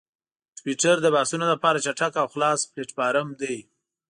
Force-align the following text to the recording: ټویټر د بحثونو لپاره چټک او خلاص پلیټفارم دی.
ټویټر 0.57 0.95
د 1.01 1.07
بحثونو 1.15 1.45
لپاره 1.53 1.81
چټک 1.85 2.13
او 2.21 2.27
خلاص 2.33 2.59
پلیټفارم 2.71 3.27
دی. 3.41 3.57